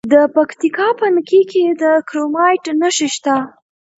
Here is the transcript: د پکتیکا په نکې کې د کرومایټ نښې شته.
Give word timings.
د 0.13 0.15
پکتیکا 0.35 0.87
په 0.99 1.05
نکې 1.15 1.41
کې 1.51 1.63
د 1.81 1.83
کرومایټ 2.09 2.65
نښې 2.79 3.07
شته. 3.15 3.35